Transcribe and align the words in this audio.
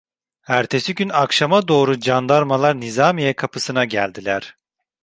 Ertesi 0.49 0.95
gün 0.95 1.09
akşama 1.09 1.67
doğru 1.67 1.99
candarmalar 1.99 2.79
nizamiye 2.81 3.33
kapısına 3.33 3.85
geldiler. 3.85 4.57